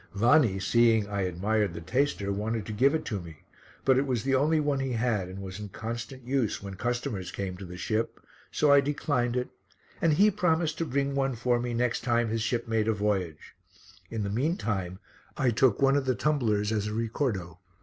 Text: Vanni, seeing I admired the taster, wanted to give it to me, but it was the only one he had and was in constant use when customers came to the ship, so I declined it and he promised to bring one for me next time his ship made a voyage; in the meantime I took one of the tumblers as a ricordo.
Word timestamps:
Vanni, 0.15 0.57
seeing 0.59 1.07
I 1.07 1.21
admired 1.21 1.75
the 1.75 1.79
taster, 1.79 2.33
wanted 2.33 2.65
to 2.65 2.73
give 2.73 2.95
it 2.95 3.05
to 3.05 3.19
me, 3.19 3.43
but 3.85 3.99
it 3.99 4.07
was 4.07 4.23
the 4.23 4.33
only 4.33 4.59
one 4.59 4.79
he 4.79 4.93
had 4.93 5.27
and 5.29 5.43
was 5.43 5.59
in 5.59 5.69
constant 5.69 6.23
use 6.25 6.59
when 6.59 6.73
customers 6.73 7.29
came 7.31 7.55
to 7.57 7.65
the 7.65 7.77
ship, 7.77 8.19
so 8.51 8.71
I 8.71 8.81
declined 8.81 9.35
it 9.37 9.51
and 10.01 10.13
he 10.13 10.31
promised 10.31 10.79
to 10.79 10.85
bring 10.85 11.13
one 11.13 11.35
for 11.35 11.59
me 11.59 11.75
next 11.75 12.01
time 12.03 12.29
his 12.29 12.41
ship 12.41 12.67
made 12.67 12.87
a 12.87 12.93
voyage; 12.93 13.53
in 14.09 14.23
the 14.23 14.31
meantime 14.31 14.97
I 15.37 15.51
took 15.51 15.83
one 15.83 15.95
of 15.95 16.05
the 16.07 16.15
tumblers 16.15 16.71
as 16.71 16.87
a 16.87 16.93
ricordo. 16.95 17.59